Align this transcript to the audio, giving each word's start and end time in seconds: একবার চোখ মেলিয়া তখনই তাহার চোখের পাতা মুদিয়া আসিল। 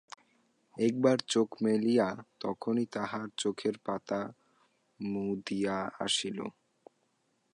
একবার 0.77 1.17
চোখ 1.27 1.49
মেলিয়া 1.63 2.07
তখনই 2.39 2.85
তাহার 2.91 3.27
চোখের 3.37 3.75
পাতা 3.85 4.19
মুদিয়া 4.99 5.77
আসিল। 5.99 6.39